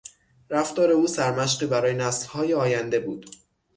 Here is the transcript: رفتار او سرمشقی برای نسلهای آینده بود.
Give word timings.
رفتار 0.49 0.91
او 0.91 1.07
سرمشقی 1.07 1.65
برای 1.65 1.93
نسلهای 1.93 2.53
آینده 2.53 2.99
بود. 2.99 3.25